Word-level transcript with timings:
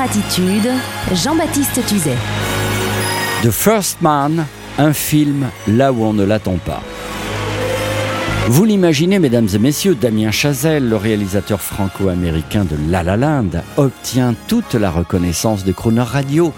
Attitude, 0.00 0.68
Jean-Baptiste 1.14 1.84
Tuzet. 1.86 2.16
The 3.42 3.50
First 3.50 4.02
Man, 4.02 4.44
un 4.78 4.92
film 4.92 5.48
là 5.66 5.92
où 5.92 6.04
on 6.04 6.12
ne 6.12 6.24
l'attend 6.24 6.58
pas. 6.58 6.82
Vous 8.48 8.64
l'imaginez, 8.64 9.18
mesdames 9.18 9.48
et 9.52 9.58
messieurs, 9.58 9.94
Damien 9.94 10.30
Chazelle, 10.30 10.88
le 10.88 10.96
réalisateur 10.96 11.60
franco-américain 11.60 12.64
de 12.64 12.76
La 12.90 13.02
La 13.02 13.16
Land, 13.16 13.62
obtient 13.76 14.34
toute 14.48 14.74
la 14.74 14.90
reconnaissance 14.90 15.64
de 15.64 15.72
Crooner 15.72 16.02
Radio 16.02 16.52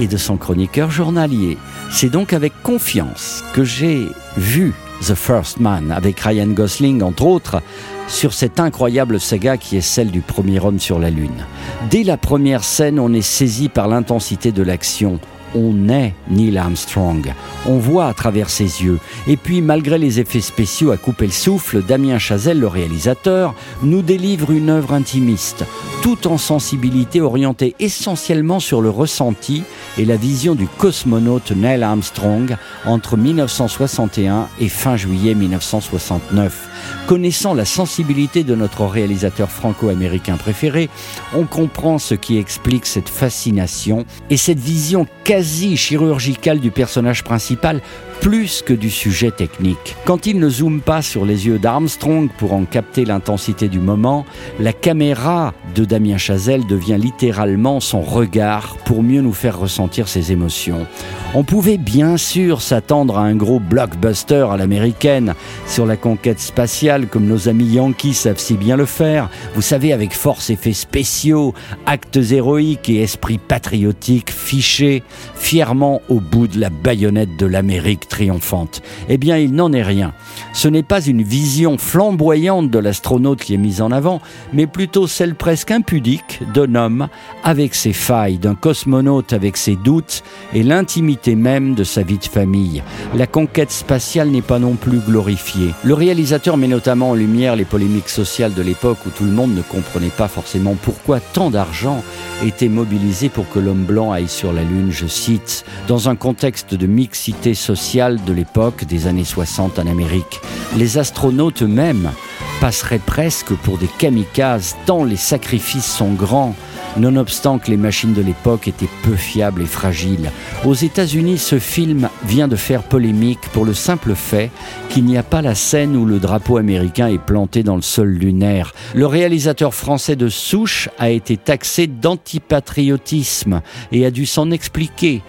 et 0.00 0.06
de 0.06 0.16
son 0.16 0.36
chroniqueur 0.36 0.90
journalier. 0.90 1.58
C'est 1.90 2.10
donc 2.10 2.32
avec 2.32 2.52
confiance 2.62 3.42
que 3.54 3.64
j'ai 3.64 4.08
vu 4.36 4.72
The 5.06 5.14
First 5.14 5.58
Man 5.58 5.90
avec 5.90 6.20
Ryan 6.20 6.48
Gosling, 6.48 7.02
entre 7.02 7.26
autres, 7.26 7.60
sur 8.08 8.32
cette 8.32 8.58
incroyable 8.58 9.20
saga 9.20 9.56
qui 9.56 9.76
est 9.76 9.82
celle 9.82 10.10
du 10.10 10.20
premier 10.20 10.58
homme 10.60 10.80
sur 10.80 10.98
la 10.98 11.10
Lune. 11.10 11.46
Dès 11.90 12.02
la 12.02 12.16
première 12.16 12.64
scène, 12.64 12.98
on 12.98 13.12
est 13.12 13.22
saisi 13.22 13.68
par 13.68 13.86
l'intensité 13.86 14.50
de 14.50 14.62
l'action 14.62 15.20
on 15.54 15.88
est 15.88 16.14
Neil 16.28 16.58
Armstrong. 16.58 17.32
On 17.66 17.78
voit 17.78 18.06
à 18.06 18.14
travers 18.14 18.50
ses 18.50 18.82
yeux. 18.82 18.98
Et 19.26 19.36
puis, 19.36 19.60
malgré 19.60 19.98
les 19.98 20.20
effets 20.20 20.40
spéciaux 20.40 20.90
à 20.90 20.96
couper 20.96 21.26
le 21.26 21.32
souffle, 21.32 21.82
Damien 21.82 22.18
Chazelle, 22.18 22.60
le 22.60 22.66
réalisateur, 22.66 23.54
nous 23.82 24.02
délivre 24.02 24.50
une 24.50 24.70
œuvre 24.70 24.94
intimiste, 24.94 25.64
tout 26.02 26.26
en 26.26 26.38
sensibilité 26.38 27.20
orientée 27.20 27.74
essentiellement 27.78 28.60
sur 28.60 28.80
le 28.80 28.90
ressenti 28.90 29.62
et 29.96 30.04
la 30.04 30.16
vision 30.16 30.54
du 30.54 30.66
cosmonaute 30.66 31.52
Neil 31.52 31.82
Armstrong 31.82 32.56
entre 32.84 33.16
1961 33.16 34.48
et 34.60 34.68
fin 34.68 34.96
juillet 34.96 35.34
1969. 35.34 36.67
Connaissant 37.06 37.54
la 37.54 37.64
sensibilité 37.64 38.44
de 38.44 38.54
notre 38.54 38.84
réalisateur 38.84 39.50
franco-américain 39.50 40.36
préféré, 40.36 40.88
on 41.34 41.44
comprend 41.44 41.98
ce 41.98 42.14
qui 42.14 42.38
explique 42.38 42.86
cette 42.86 43.08
fascination 43.08 44.04
et 44.30 44.36
cette 44.36 44.58
vision 44.60 45.06
quasi 45.24 45.76
chirurgicale 45.76 46.60
du 46.60 46.70
personnage 46.70 47.24
principal 47.24 47.80
plus 48.20 48.62
que 48.62 48.72
du 48.72 48.90
sujet 48.90 49.30
technique. 49.30 49.96
Quand 50.04 50.26
il 50.26 50.38
ne 50.38 50.48
zoome 50.48 50.80
pas 50.80 51.02
sur 51.02 51.24
les 51.24 51.46
yeux 51.46 51.58
d'Armstrong 51.58 52.28
pour 52.36 52.52
en 52.52 52.64
capter 52.64 53.04
l'intensité 53.04 53.68
du 53.68 53.78
moment, 53.78 54.24
la 54.58 54.72
caméra 54.72 55.54
de 55.74 55.84
Damien 55.84 56.18
Chazelle 56.18 56.66
devient 56.66 56.98
littéralement 56.98 57.80
son 57.80 58.00
regard 58.00 58.76
pour 58.84 59.02
mieux 59.02 59.20
nous 59.20 59.32
faire 59.32 59.58
ressentir 59.58 60.08
ses 60.08 60.32
émotions. 60.32 60.86
On 61.34 61.44
pouvait 61.44 61.78
bien 61.78 62.16
sûr 62.16 62.62
s'attendre 62.62 63.18
à 63.18 63.22
un 63.22 63.36
gros 63.36 63.60
blockbuster 63.60 64.46
à 64.50 64.56
l'américaine 64.56 65.34
sur 65.66 65.86
la 65.86 65.96
conquête 65.96 66.40
spatiale 66.40 67.06
comme 67.06 67.26
nos 67.26 67.48
amis 67.48 67.66
yankees 67.66 68.14
savent 68.14 68.38
si 68.38 68.54
bien 68.54 68.76
le 68.76 68.86
faire, 68.86 69.28
vous 69.54 69.62
savez 69.62 69.92
avec 69.92 70.14
force 70.14 70.50
effets 70.50 70.72
spéciaux, 70.72 71.54
actes 71.86 72.16
héroïques 72.16 72.88
et 72.88 73.02
esprit 73.02 73.38
patriotique 73.38 74.30
fichés 74.30 75.02
fièrement 75.34 76.00
au 76.08 76.20
bout 76.20 76.48
de 76.48 76.58
la 76.58 76.70
baïonnette 76.70 77.36
de 77.36 77.46
l'Amérique 77.46 78.07
triomphante. 78.08 78.82
Eh 79.08 79.18
bien, 79.18 79.36
il 79.36 79.54
n'en 79.54 79.72
est 79.72 79.82
rien. 79.82 80.12
Ce 80.52 80.68
n'est 80.68 80.82
pas 80.82 81.00
une 81.00 81.22
vision 81.22 81.78
flamboyante 81.78 82.70
de 82.70 82.78
l'astronaute 82.78 83.40
qui 83.40 83.54
est 83.54 83.58
mise 83.58 83.80
en 83.80 83.90
avant, 83.90 84.20
mais 84.52 84.66
plutôt 84.66 85.06
celle 85.06 85.34
presque 85.34 85.70
impudique 85.70 86.40
d'un 86.54 86.74
homme 86.74 87.08
avec 87.44 87.74
ses 87.74 87.92
failles, 87.92 88.38
d'un 88.38 88.54
cosmonaute 88.54 89.32
avec 89.32 89.56
ses 89.56 89.76
doutes 89.76 90.22
et 90.54 90.62
l'intimité 90.62 91.34
même 91.34 91.74
de 91.74 91.84
sa 91.84 92.02
vie 92.02 92.18
de 92.18 92.24
famille. 92.24 92.82
La 93.14 93.26
conquête 93.26 93.70
spatiale 93.70 94.28
n'est 94.28 94.42
pas 94.42 94.58
non 94.58 94.74
plus 94.74 94.98
glorifiée. 94.98 95.74
Le 95.84 95.94
réalisateur 95.94 96.56
met 96.56 96.68
notamment 96.68 97.10
en 97.10 97.14
lumière 97.14 97.56
les 97.56 97.64
polémiques 97.64 98.08
sociales 98.08 98.54
de 98.54 98.62
l'époque 98.62 98.98
où 99.06 99.10
tout 99.10 99.24
le 99.24 99.30
monde 99.30 99.54
ne 99.54 99.62
comprenait 99.62 100.08
pas 100.08 100.28
forcément 100.28 100.76
pourquoi 100.82 101.20
tant 101.20 101.50
d'argent 101.50 102.02
était 102.44 102.68
mobilisé 102.68 103.28
pour 103.28 103.48
que 103.48 103.58
l'homme 103.58 103.84
blanc 103.84 104.12
aille 104.12 104.28
sur 104.28 104.52
la 104.52 104.62
Lune, 104.62 104.90
je 104.90 105.06
cite, 105.06 105.64
dans 105.86 106.08
un 106.08 106.16
contexte 106.16 106.74
de 106.74 106.86
mixité 106.86 107.54
sociale 107.54 107.97
de 107.98 108.32
l'époque 108.32 108.84
des 108.84 109.08
années 109.08 109.24
60 109.24 109.80
en 109.80 109.86
Amérique. 109.88 110.40
Les 110.76 110.98
astronautes 110.98 111.62
eux-mêmes 111.62 112.12
passeraient 112.60 113.00
presque 113.00 113.52
pour 113.54 113.76
des 113.76 113.88
kamikazes 113.88 114.76
tant 114.86 115.02
les 115.02 115.16
sacrifices 115.16 115.96
sont 115.96 116.12
grands 116.12 116.54
nonobstant 116.96 117.58
que 117.58 117.70
les 117.70 117.76
machines 117.76 118.14
de 118.14 118.22
l'époque 118.22 118.68
étaient 118.68 118.88
peu 119.02 119.14
fiables 119.14 119.62
et 119.62 119.66
fragiles. 119.66 120.30
Aux 120.64 120.74
États-Unis, 120.74 121.38
ce 121.38 121.58
film 121.58 122.08
vient 122.24 122.48
de 122.48 122.56
faire 122.56 122.82
polémique 122.82 123.40
pour 123.52 123.64
le 123.64 123.74
simple 123.74 124.14
fait 124.14 124.50
qu'il 124.88 125.04
n'y 125.04 125.18
a 125.18 125.22
pas 125.22 125.42
la 125.42 125.54
scène 125.54 125.96
où 125.96 126.04
le 126.04 126.18
drapeau 126.18 126.56
américain 126.56 127.08
est 127.08 127.18
planté 127.18 127.62
dans 127.62 127.76
le 127.76 127.82
sol 127.82 128.08
lunaire. 128.08 128.74
Le 128.94 129.06
réalisateur 129.06 129.74
français 129.74 130.16
de 130.16 130.28
souche 130.28 130.88
a 130.98 131.10
été 131.10 131.36
taxé 131.36 131.86
d'antipatriotisme 131.86 133.60
et 133.92 134.06
a 134.06 134.10
dû 134.10 134.26
s'en 134.26 134.50
expliquer. 134.50 135.22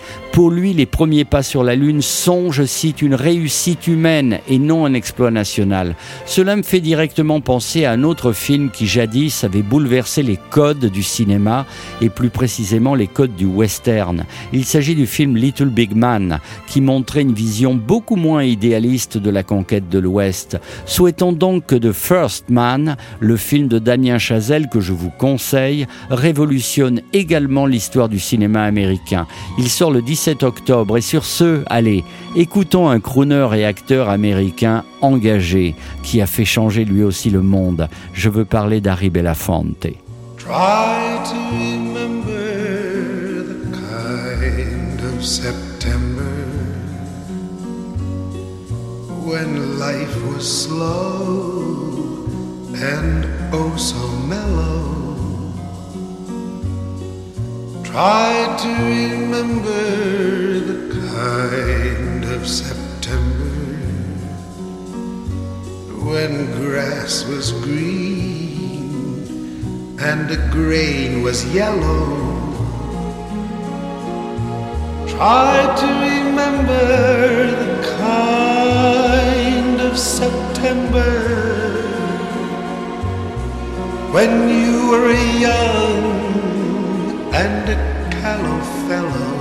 Lui, 0.47 0.73
les 0.73 0.85
premiers 0.85 1.25
pas 1.25 1.43
sur 1.43 1.63
la 1.65 1.75
Lune 1.75 2.01
sont, 2.01 2.51
je 2.51 2.63
cite, 2.63 3.01
une 3.01 3.13
réussite 3.13 3.87
humaine 3.87 4.39
et 4.47 4.57
non 4.57 4.85
un 4.85 4.93
exploit 4.93 5.31
national. 5.31 5.95
Cela 6.25 6.55
me 6.55 6.63
fait 6.63 6.79
directement 6.79 7.41
penser 7.41 7.83
à 7.83 7.91
un 7.91 8.03
autre 8.03 8.31
film 8.31 8.69
qui 8.69 8.87
jadis 8.87 9.43
avait 9.43 9.61
bouleversé 9.61 10.23
les 10.23 10.39
codes 10.49 10.85
du 10.85 11.03
cinéma 11.03 11.65
et 11.99 12.09
plus 12.09 12.29
précisément 12.29 12.95
les 12.95 13.07
codes 13.07 13.35
du 13.35 13.45
western. 13.45 14.23
Il 14.53 14.63
s'agit 14.63 14.95
du 14.95 15.07
film 15.07 15.35
Little 15.35 15.69
Big 15.69 15.93
Man 15.93 16.39
qui 16.67 16.79
montrait 16.79 17.23
une 17.23 17.33
vision 17.33 17.75
beaucoup 17.75 18.15
moins 18.15 18.43
idéaliste 18.43 19.17
de 19.17 19.29
la 19.29 19.43
conquête 19.43 19.89
de 19.89 19.99
l'Ouest. 19.99 20.57
Souhaitons 20.85 21.33
donc 21.33 21.65
que 21.65 21.75
The 21.75 21.91
First 21.91 22.49
Man, 22.49 22.95
le 23.19 23.35
film 23.35 23.67
de 23.67 23.79
Damien 23.79 24.19
Chazelle 24.19 24.69
que 24.69 24.79
je 24.79 24.93
vous 24.93 25.11
conseille, 25.11 25.85
révolutionne 26.09 27.01
également 27.11 27.65
l'histoire 27.65 28.07
du 28.07 28.19
cinéma 28.19 28.63
américain. 28.63 29.27
Il 29.57 29.67
sort 29.67 29.91
le 29.91 30.01
17 30.01 30.28
octobre 30.43 30.97
et 30.97 31.01
sur 31.01 31.25
ce, 31.25 31.63
allez, 31.67 32.03
écoutons 32.35 32.89
un 32.89 32.99
crooner 32.99 33.49
et 33.55 33.65
acteur 33.65 34.09
américain 34.09 34.83
engagé 35.01 35.75
qui 36.03 36.21
a 36.21 36.27
fait 36.27 36.45
changer 36.45 36.85
lui 36.85 37.03
aussi 37.03 37.29
le 37.29 37.41
monde. 37.41 37.87
Je 38.13 38.29
veux 38.29 38.45
parler 38.45 38.81
d'Harry 38.81 39.09
Belafonte. 39.09 39.87
Try 57.91 58.55
to 58.61 58.67
remember 58.67 60.59
the 60.59 60.77
kind 61.09 62.23
of 62.23 62.47
September 62.47 63.49
when 66.05 66.51
grass 66.61 67.25
was 67.25 67.51
green 67.51 69.25
and 69.99 70.29
the 70.29 70.37
grain 70.51 71.23
was 71.23 71.43
yellow. 71.51 72.05
Try 75.07 75.75
to 75.81 75.87
remember 76.13 76.85
the 77.63 77.73
kind 77.97 79.81
of 79.81 79.97
September 79.97 81.09
when 84.13 84.47
you 84.47 84.91
were 84.91 85.11
young 85.39 86.18
and 87.41 87.69
a 87.69 87.77
callow 88.19 88.59
fellow. 88.87 89.37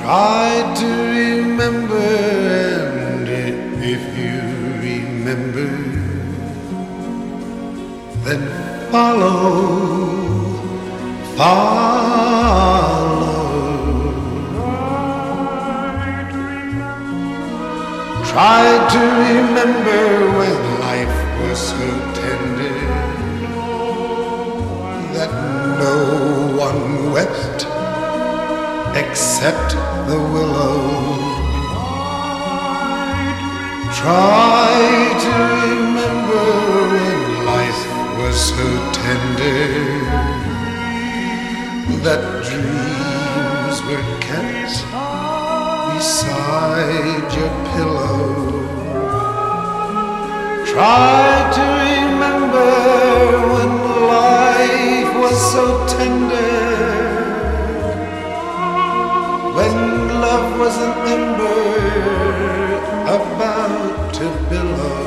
Try 0.00 0.50
to 0.80 0.88
remember, 1.20 2.08
and 3.42 3.82
if 3.96 4.02
you 4.20 4.38
remember, 4.88 5.70
then 8.24 8.42
follow, 8.92 9.36
follow. 11.36 12.46
Try 18.32 18.64
to 18.94 19.02
remember 19.26 20.02
when 20.38 20.56
life 20.88 21.16
was 21.40 21.58
so 21.70 21.88
tender 22.20 23.25
that 25.26 25.78
no 25.78 26.56
one 26.56 27.12
wept 27.12 27.66
except 28.96 29.72
the 30.08 30.18
willow. 30.32 30.78
Try 33.94 34.76
to 35.24 35.32
remember 35.66 36.44
when 36.92 37.46
life 37.46 37.82
was 38.18 38.36
so 38.50 38.66
tender 38.92 39.68
that 42.04 42.20
dreams 42.44 43.76
were 43.88 44.06
kept 44.20 44.84
beside 45.94 47.28
your 47.36 47.52
pillow. 47.72 48.24
Try 50.66 51.15
was 55.26 55.52
so 55.52 55.64
tender, 55.88 56.52
when 59.56 59.76
love 60.24 60.48
was 60.60 60.76
an 60.86 60.94
ember 61.14 61.62
about 63.16 64.14
to 64.14 64.26
billow. 64.48 65.04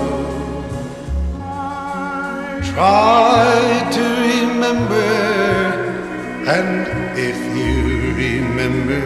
Try 2.74 3.89
to 3.95 4.04
remember, 4.31 5.12
and 6.57 6.69
if 7.30 7.39
you 7.57 7.77
remember, 8.25 9.06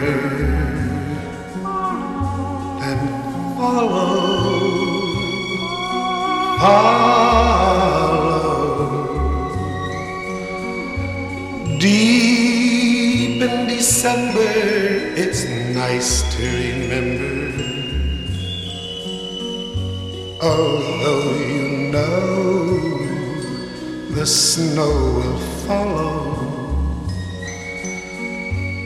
then 2.80 3.00
follow. 3.56 4.16
Follow. 6.58 6.93
December, 14.04 15.16
it's 15.16 15.46
nice 15.74 16.22
to 16.36 16.42
remember. 16.44 17.40
Although 20.42 21.32
you 21.48 21.88
know 21.88 22.98
the 24.10 24.26
snow 24.26 24.92
will 25.16 25.38
follow. 25.64 26.36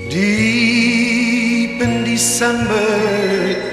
Deep 0.08 1.82
in 1.82 2.04
December, 2.04 2.86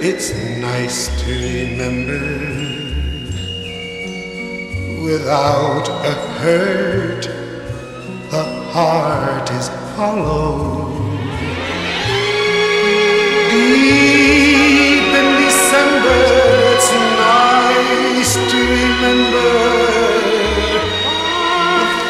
it's 0.01 0.33
nice 0.57 1.09
to 1.21 1.29
remember. 1.29 2.25
Without 5.05 5.89
a 5.89 6.13
hurt, 6.41 7.21
the 8.31 8.43
heart 8.73 9.51
is 9.51 9.67
hollow. 9.95 10.84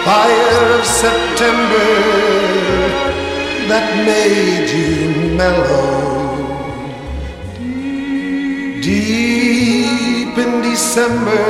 Fire 0.06 0.80
of 0.80 0.86
September 0.86 1.90
that 3.69 3.88
made 4.06 4.69
you 4.69 5.36
mellow. 5.36 6.06
Deep 8.84 10.38
in 10.38 10.62
December, 10.62 11.42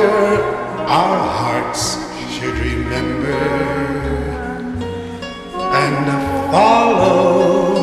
our 0.88 1.18
hearts 1.38 1.98
should 2.32 2.56
remember 2.70 3.42
and 5.84 6.06
follow. 6.50 7.76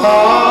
follow. 0.00 0.47